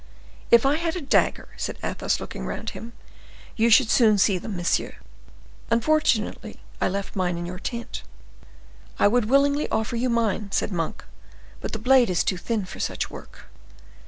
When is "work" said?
13.11-13.45